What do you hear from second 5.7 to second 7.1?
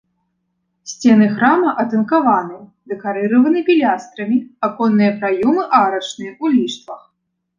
арачныя ў ліштвах.